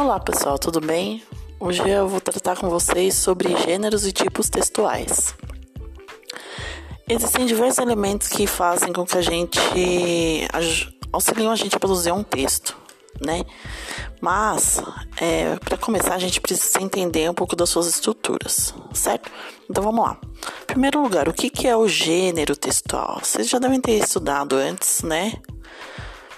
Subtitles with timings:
[0.00, 1.22] Olá pessoal, tudo bem?
[1.60, 5.34] Hoje eu vou tratar com vocês sobre gêneros e tipos textuais.
[7.06, 9.60] Existem diversos elementos que fazem com que a gente
[11.12, 12.74] auxiliam a gente a produzir um texto,
[13.20, 13.44] né?
[14.22, 14.82] Mas,
[15.20, 19.30] é, para começar, a gente precisa entender um pouco das suas estruturas, certo?
[19.68, 20.18] Então vamos lá.
[20.62, 23.20] Em primeiro lugar, o que, é o gênero textual?
[23.22, 25.34] Vocês já devem ter estudado antes, né?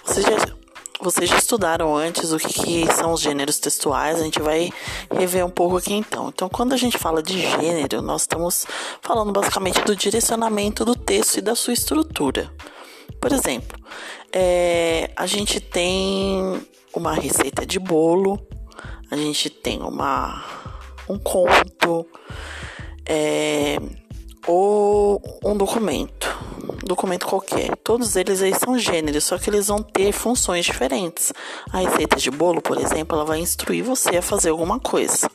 [0.03, 0.62] Vocês já
[1.03, 4.71] vocês já estudaram antes o que, são os gêneros textuais, a gente vai
[5.13, 6.29] rever um pouco aqui então.
[6.29, 8.65] Então, quando a gente fala de gênero, nós estamos
[9.01, 12.49] falando basicamente do direcionamento do texto e da sua estrutura.
[13.19, 13.77] Por exemplo,
[14.31, 18.39] é, a gente tem uma receita de bolo,
[19.11, 20.43] a gente tem uma,
[21.09, 22.07] um conto,
[23.05, 23.77] é,
[24.47, 26.52] ou um documento
[26.85, 27.75] documento qualquer.
[27.77, 31.33] Todos eles aí são gêneros, só que eles vão ter funções diferentes.
[31.71, 35.29] A receita de bolo, por exemplo, ela vai instruir você a fazer alguma coisa.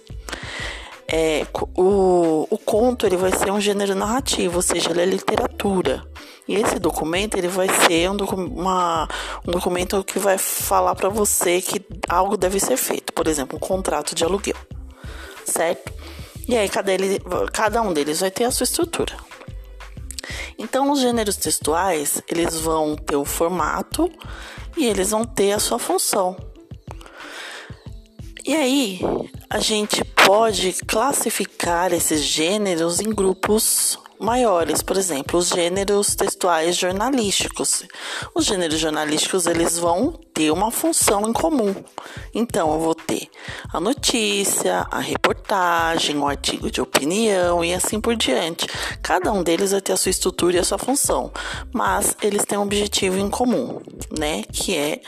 [1.10, 6.05] É, o, o conto ele vai ser um gênero narrativo, ou seja, ele é literatura.
[6.46, 9.08] E esse documento ele vai ser um, docu uma,
[9.46, 13.60] um documento que vai falar para você que algo deve ser feito, por exemplo, um
[13.60, 14.56] contrato de aluguel,
[15.44, 15.92] certo?
[16.46, 17.20] E aí cada, ele,
[17.52, 19.14] cada um deles vai ter a sua estrutura.
[20.59, 24.11] Então, os gêneros textuais, eles vão ter o formato
[24.77, 26.37] e eles vão ter a sua função.
[28.45, 29.01] E aí,
[29.48, 37.84] a gente pode classificar esses gêneros em grupos maiores, por exemplo, os gêneros textuais jornalísticos.
[38.34, 41.75] Os gêneros jornalísticos eles vão ter uma função em comum.
[42.33, 43.28] Então, eu vou ter
[43.72, 48.69] a notícia, a reportagem, o artigo de opinião e assim por diante.
[49.03, 51.33] Cada um deles vai ter a sua estrutura e a sua função,
[51.75, 53.80] mas eles têm um objetivo em comum,
[54.17, 54.45] né?
[54.53, 55.00] Que é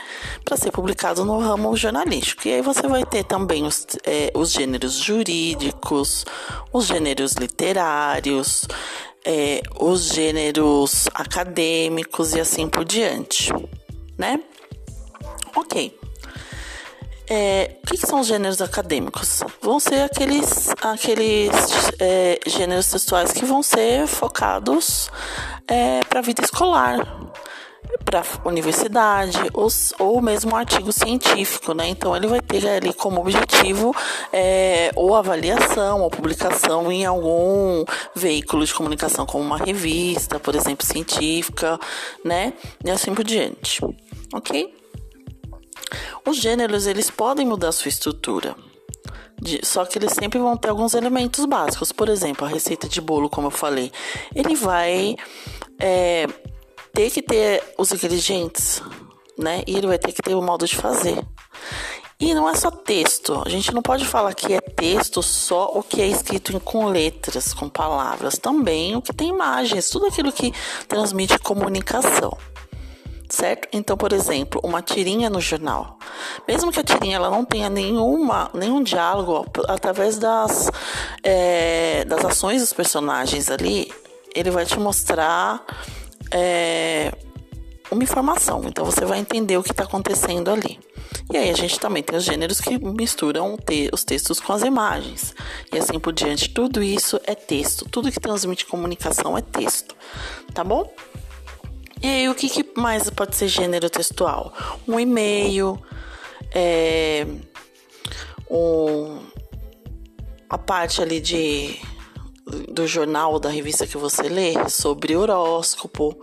[0.43, 2.49] para ser publicado no ramo jornalístico.
[2.49, 6.25] E aí você vai ter também os, é, os gêneros jurídicos,
[6.73, 8.67] os gêneros literários
[9.23, 13.53] é, os gêneros acadêmicos e assim por diante,
[14.17, 14.39] né?
[15.55, 15.99] Ok.
[17.33, 19.41] É, o que, que, são os gêneros acadêmicos?
[19.61, 21.49] Vão ser aqueles, aqueles
[21.97, 25.09] é, gêneros textuais que vão ser focados
[25.65, 26.99] é, para a vida escolar,
[28.03, 29.69] para universidade ou,
[29.99, 31.87] ou mesmo um artigo científico, né?
[31.87, 33.95] Então ele vai ter ali como objetivo
[34.33, 40.85] é, ou avaliação ou publicação em algum veículo de comunicação, como uma revista, por exemplo,
[40.85, 41.79] científica,
[42.25, 42.51] né?
[42.83, 43.79] E assim por diante,
[44.33, 44.80] ok?
[46.25, 48.55] Os gêneros eles podem mudar sua estrutura.
[49.63, 51.91] Só que eles sempre vão ter alguns elementos básicos.
[51.91, 53.91] Por exemplo, a receita de bolo, como eu falei,
[54.35, 55.15] ele vai
[55.79, 56.27] é,
[56.93, 58.81] ter que ter os ingredientes,
[59.37, 59.63] né?
[59.65, 61.25] E ele vai ter que ter o modo de fazer.
[62.19, 63.41] E não é só texto.
[63.43, 67.51] A gente não pode falar que é texto só o que é escrito com letras,
[67.51, 68.37] com palavras.
[68.37, 70.53] Também o que tem imagens, tudo aquilo que
[70.87, 72.37] transmite comunicação.
[73.31, 73.69] Certo?
[73.71, 75.97] Então, por exemplo, uma tirinha no jornal.
[76.45, 80.69] Mesmo que a tirinha ela não tenha nenhuma, nenhum diálogo, através das,
[81.23, 83.89] é, das ações dos personagens ali,
[84.35, 85.65] ele vai te mostrar
[86.29, 87.13] é,
[87.89, 88.63] uma informação.
[88.65, 90.77] Então você vai entender o que está acontecendo ali.
[91.31, 94.61] E aí a gente também tem os gêneros que misturam te os textos com as
[94.61, 95.33] imagens.
[95.71, 96.49] E assim por diante.
[96.49, 97.87] Tudo isso é texto.
[97.89, 99.95] Tudo que transmite comunicação é texto.
[100.53, 100.93] Tá bom?
[102.03, 104.53] E aí o que, que mais pode ser gênero textual?
[104.87, 105.81] Um e-mail,
[106.53, 107.25] é,
[108.49, 109.19] um,
[110.49, 111.79] a parte ali de
[112.67, 116.17] do jornal da revista que você lê sobre horóscopo,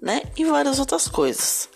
[0.00, 0.22] né?
[0.36, 1.68] E várias outras coisas.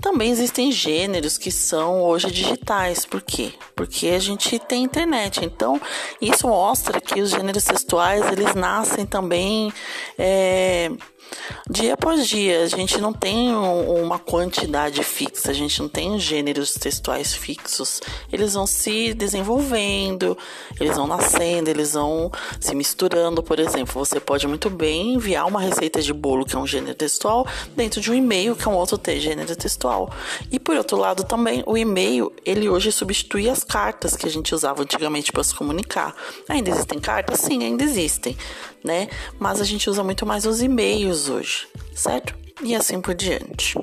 [0.00, 3.04] Também existem gêneros que são hoje digitais.
[3.04, 3.52] Por quê?
[3.76, 5.44] Porque a gente tem internet.
[5.44, 5.80] Então,
[6.20, 9.72] isso mostra que os gêneros textuais, eles nascem também
[10.18, 10.90] é,
[11.68, 12.62] dia após dia.
[12.62, 18.00] A gente não tem uma quantidade fixa, a gente não tem gêneros textuais fixos.
[18.32, 20.36] Eles vão se desenvolvendo,
[20.78, 23.42] eles vão nascendo, eles vão se misturando.
[23.42, 26.94] Por exemplo, você pode muito bem enviar uma receita de bolo, que é um gênero
[26.94, 27.46] textual,
[27.76, 30.10] dentro de um e-mail, que é um outro gênero textual.
[30.50, 34.54] E por outro lado, também o e-mail, ele hoje substitui as cartas que a gente
[34.54, 36.14] usava antigamente para se comunicar.
[36.48, 37.40] Ainda existem cartas?
[37.40, 38.36] Sim, ainda existem,
[38.82, 39.08] né?
[39.38, 42.34] Mas a gente usa muito mais os e-mails hoje, certo?
[42.62, 43.78] E assim por diante.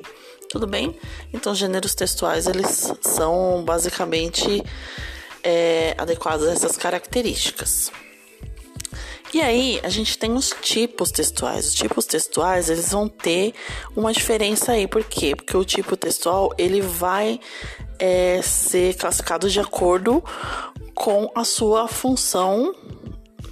[0.48, 0.98] Tudo bem?
[1.32, 4.62] Então, gêneros textuais eles são basicamente
[5.42, 7.92] é, adequados a essas características.
[9.32, 11.66] E aí, a gente tem os tipos textuais.
[11.66, 13.52] Os tipos textuais, eles vão ter
[13.94, 14.86] uma diferença aí.
[14.86, 15.36] Por quê?
[15.36, 17.38] Porque o tipo textual, ele vai
[17.98, 20.24] é, ser classificado de acordo
[20.94, 22.74] com a sua função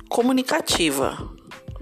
[0.09, 1.36] comunicativa.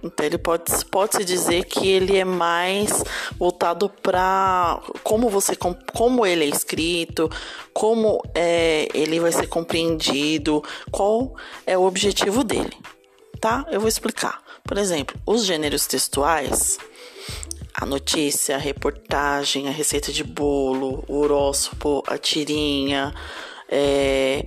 [0.04, 3.02] Então ele pode, pode se dizer que ele é mais
[3.38, 7.30] voltado para como você como ele é escrito,
[7.72, 11.34] como é, ele vai ser compreendido, qual
[11.66, 12.76] é o objetivo dele,
[13.40, 13.64] tá?
[13.70, 14.42] Eu vou explicar.
[14.62, 16.78] Por exemplo, os gêneros textuais,
[17.74, 23.14] a notícia, a reportagem, a receita de bolo, o horóscopo, a tirinha,
[23.70, 24.44] é,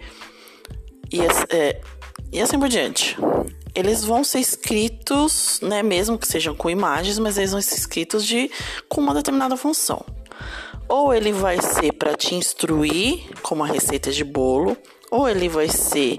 [1.12, 1.19] e,
[1.50, 1.81] é,
[2.31, 3.18] e assim por diante
[3.77, 8.25] eles vão ser escritos, né, mesmo que sejam com imagens, mas eles vão ser escritos
[8.25, 8.50] de
[8.89, 10.03] com uma determinada função.
[10.89, 14.75] Ou ele vai ser para te instruir, como a receita de bolo,
[15.12, 16.18] ou ele vai ser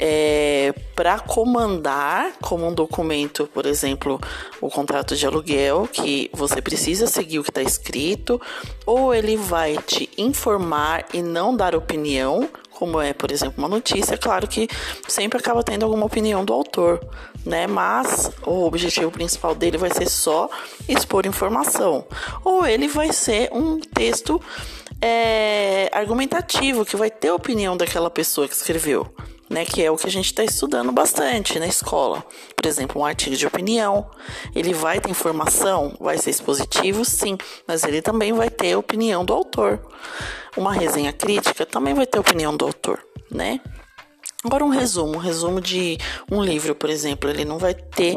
[0.00, 4.20] é, para comandar, como um documento, por exemplo,
[4.60, 8.40] o contrato de aluguel, que você precisa seguir o que está escrito,
[8.84, 14.14] ou ele vai te informar e não dar opinião, como é, por exemplo, uma notícia,
[14.14, 14.68] é claro que
[15.08, 17.00] sempre acaba tendo alguma opinião do autor,
[17.44, 17.66] né?
[17.66, 20.50] Mas o objetivo principal dele vai ser só
[20.86, 22.06] expor informação.
[22.44, 24.40] Ou ele vai ser um texto
[25.00, 29.06] é, argumentativo, que vai ter a opinião daquela pessoa que escreveu.
[29.48, 32.24] Né, que é o que a gente está estudando bastante na escola.
[32.56, 34.10] Por exemplo, um artigo de opinião,
[34.52, 39.24] ele vai ter informação, vai ser expositivo, sim, mas ele também vai ter a opinião
[39.24, 39.80] do autor.
[40.56, 43.00] Uma resenha crítica também vai ter opinião do autor,
[43.30, 43.60] né?
[44.46, 45.98] Agora um resumo, um resumo de
[46.30, 48.16] um livro, por exemplo, ele não vai ter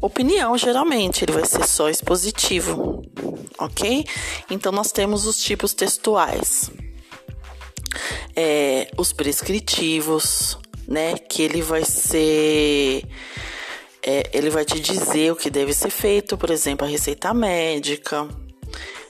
[0.00, 3.02] opinião geralmente, ele vai ser só expositivo,
[3.58, 4.02] ok?
[4.50, 6.70] Então nós temos os tipos textuais,
[8.34, 11.16] é, os prescritivos, né?
[11.16, 13.04] Que ele vai ser
[14.02, 18.28] é, ele vai te dizer o que deve ser feito, por exemplo, a receita médica,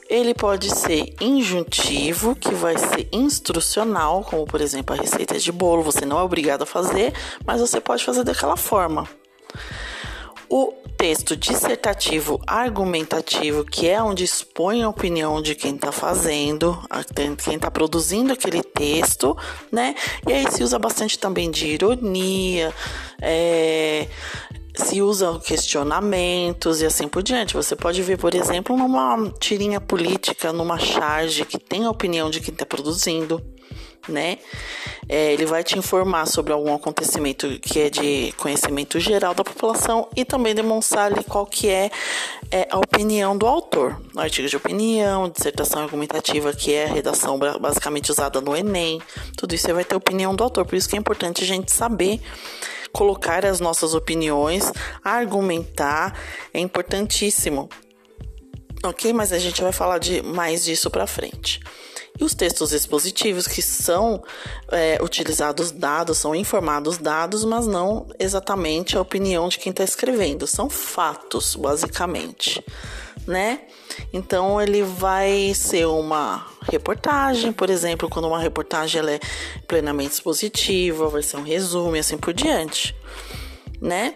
[0.09, 5.83] ele pode ser injuntivo, que vai ser instrucional, como por exemplo a receita de bolo,
[5.83, 7.13] você não é obrigado a fazer,
[7.45, 9.07] mas você pode fazer daquela forma.
[10.49, 16.77] O texto dissertativo argumentativo, que é onde expõe a opinião de quem está fazendo,
[17.43, 19.37] quem está produzindo aquele texto,
[19.71, 19.93] né?
[20.27, 22.73] E aí se usa bastante também de ironia,
[23.21, 24.07] é,
[24.73, 27.53] se usam questionamentos e assim por diante.
[27.53, 32.39] Você pode ver, por exemplo, numa tirinha política, numa charge que tem a opinião de
[32.39, 33.41] quem está produzindo,
[34.07, 34.37] né?
[35.09, 40.09] É, ele vai te informar sobre algum acontecimento que é de conhecimento geral da população
[40.15, 41.89] e também demonstrar ali qual que é,
[42.51, 44.01] é a opinião do autor.
[44.15, 49.01] Artigo de opinião, dissertação argumentativa, que é a redação basicamente usada no Enem.
[49.37, 50.65] Tudo isso aí vai ter opinião do autor.
[50.65, 52.21] Por isso que é importante a gente saber
[52.91, 54.71] colocar as nossas opiniões,
[55.03, 56.19] argumentar,
[56.53, 57.69] é importantíssimo.
[58.83, 59.13] Ok?
[59.13, 61.59] Mas a gente vai falar de mais disso para frente.
[62.19, 64.23] E os textos expositivos, que são
[64.71, 70.47] é, utilizados dados, são informados dados, mas não exatamente a opinião de quem está escrevendo,
[70.47, 72.63] são fatos, basicamente
[73.27, 73.59] né?
[74.13, 79.19] Então ele vai ser uma reportagem, por exemplo, quando uma reportagem ela é
[79.67, 82.95] plenamente expositiva, vai ser um resumo e assim por diante,
[83.81, 84.15] né?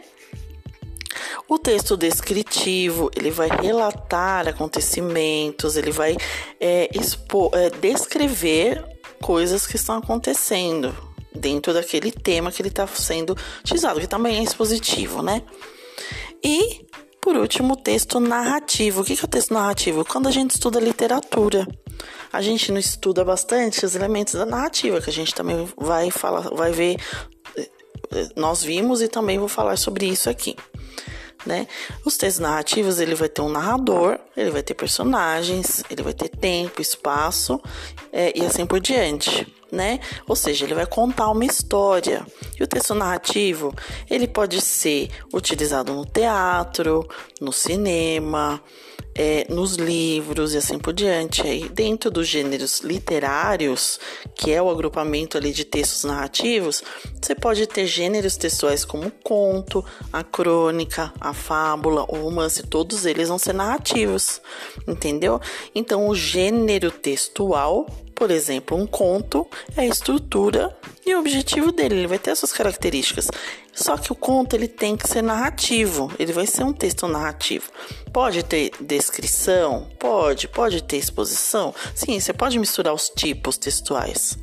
[1.51, 6.15] O texto descritivo ele vai relatar acontecimentos, ele vai
[6.57, 8.81] é, expor, é, descrever
[9.21, 10.95] coisas que estão acontecendo
[11.35, 15.41] dentro daquele tema que ele está sendo utilizado, que também é expositivo, né?
[16.41, 16.85] E
[17.19, 19.01] por último, o texto narrativo.
[19.01, 20.05] O que é o texto narrativo?
[20.05, 21.67] Quando a gente estuda literatura,
[22.31, 26.49] a gente não estuda bastante os elementos da narrativa, que a gente também vai falar,
[26.49, 26.95] vai ver.
[28.37, 30.55] Nós vimos e também vou falar sobre isso aqui.
[31.45, 31.67] Né?
[32.05, 36.29] Os textos narrativos ele vai ter um narrador, ele vai ter personagens, ele vai ter
[36.29, 37.59] tempo, espaço
[38.11, 39.99] é, e assim por diante né?
[40.27, 42.25] Ou seja, ele vai contar uma história.
[42.59, 43.73] E o texto narrativo,
[44.09, 47.07] ele pode ser utilizado no teatro,
[47.39, 48.61] no cinema,
[49.15, 51.41] é, nos livros e assim por diante.
[51.41, 53.99] Aí, dentro dos gêneros literários,
[54.35, 56.83] que é o agrupamento ali de textos narrativos,
[57.21, 63.05] você pode ter gêneros textuais como o conto, a crônica, a fábula, o romance, todos
[63.05, 64.41] eles vão ser narrativos,
[64.87, 65.39] entendeu?
[65.73, 67.87] Então, o gênero textual
[68.21, 72.37] por exemplo, um conto é a estrutura e o objetivo dele, ele vai ter as
[72.37, 73.31] suas características.
[73.73, 77.71] Só que o conto ele tem que ser narrativo, ele vai ser um texto narrativo.
[78.13, 81.73] Pode ter descrição, pode, pode ter exposição.
[81.95, 84.37] Sim, você pode misturar os tipos textuais,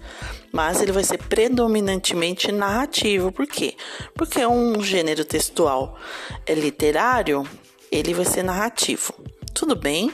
[0.50, 3.30] mas ele vai ser predominantemente narrativo.
[3.30, 3.76] Por quê?
[4.12, 5.96] Porque é um gênero textual
[6.44, 7.48] é literário,
[7.92, 9.14] ele vai ser narrativo.
[9.54, 10.10] Tudo bem?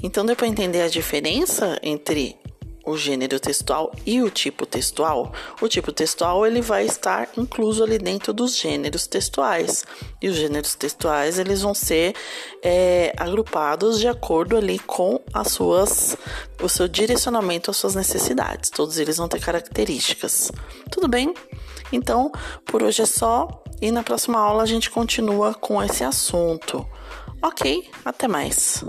[0.00, 2.39] Então deu para entender a diferença entre
[2.84, 7.98] o gênero textual e o tipo textual, o tipo textual ele vai estar incluso ali
[7.98, 9.84] dentro dos gêneros textuais.
[10.20, 12.14] E os gêneros textuais eles vão ser
[12.62, 16.16] é, agrupados de acordo ali com as suas,
[16.62, 18.70] o seu direcionamento às suas necessidades.
[18.70, 20.50] Todos eles vão ter características.
[20.90, 21.34] Tudo bem?
[21.92, 22.30] Então,
[22.64, 23.48] por hoje é só
[23.80, 26.86] e na próxima aula a gente continua com esse assunto.
[27.42, 28.84] Ok, até mais.